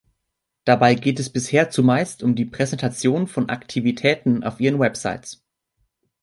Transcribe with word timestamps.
Dabei 0.65 0.95
geht 0.95 1.19
es 1.19 1.31
bisher 1.31 1.69
zumeist 1.69 2.23
um 2.23 2.33
die 2.33 2.45
Präsentation 2.45 3.27
von 3.27 3.49
Aktivitäten 3.49 4.43
auf 4.43 4.59
ihren 4.59 4.79
Websites. 4.79 5.43